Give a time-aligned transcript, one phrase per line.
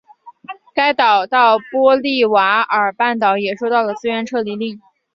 [0.73, 4.81] 该岛到波利瓦尔半岛也收到了自愿撤离令。